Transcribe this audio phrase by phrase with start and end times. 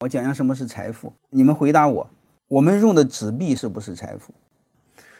[0.00, 2.08] 我讲讲什么是财富，你们回答我，
[2.48, 4.32] 我们用的纸币是不是财富？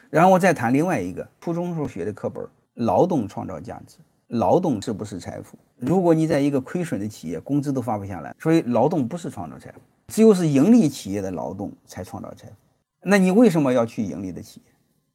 [0.09, 2.43] 然后我再谈另外一个初中时候学的课本，
[2.73, 3.97] 劳动创造价值，
[4.29, 5.55] 劳动是不是财富？
[5.77, 12.53] 如果你在一个亏损的企业，工资都发不下来，所以劳动不是创造财富，只有是盈利企业的劳动才创造财富。
[13.03, 14.73] 那你为什么要去盈利的企业？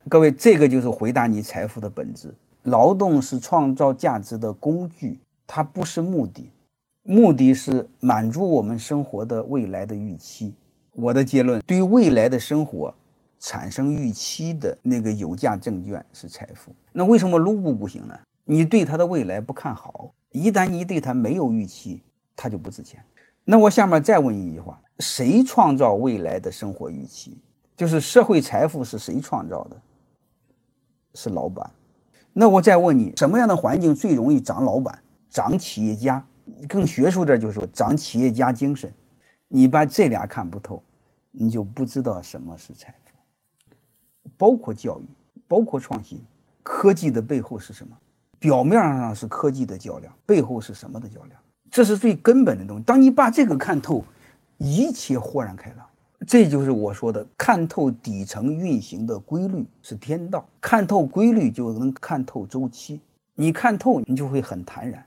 [0.09, 2.33] 各位，这个就是回答你财富的本质。
[2.63, 6.53] 劳动是创造价值的工具，它不是目的，
[7.07, 10.55] 目的是满足我们生活的未来的预期。
[10.93, 12.93] 我的结论，对未来的生活。
[13.39, 16.73] 产生预期的那个有价证券是财富。
[16.91, 18.19] 那为什么卢布不行呢？
[18.45, 22.03] 你对它的未来不看好，一旦你对它没有预期，
[22.35, 22.99] 它就不值钱。
[23.45, 27.37] 那我下面再问一句话：谁创造未来的生活预期？
[27.77, 29.77] 就是社会财富是谁创造的？
[31.13, 31.71] 是老板。
[32.33, 36.25] 那我再问你，什么样的环境最容易长老板、长企业家？
[36.69, 38.93] 更学术点就是说，长企业家精神。
[39.49, 40.83] 你把这俩看不透，
[41.31, 44.31] 你就不知道什么是财富。
[44.37, 45.05] 包括教育，
[45.47, 46.21] 包括创新，
[46.63, 47.97] 科技的背后是什么？
[48.39, 51.41] 表面上是科技的较量，背后是什么的较量？
[51.71, 52.83] 这是最根本的东西。
[52.85, 54.05] 当你把这个看透，
[54.59, 55.87] 一切豁然开朗。
[56.27, 60.47] 这就是我说的，看透底层运行的规律是天道。
[60.61, 63.01] 看透规律就能看透周期。
[63.35, 65.05] 你看透，你就会很坦然。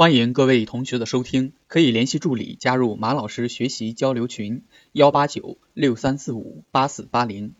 [0.00, 4.62] 欢迎各位同学的收听，可以联系助理加入马老师学习交流群：
[4.92, 7.52] 幺八九六三四五八四八零。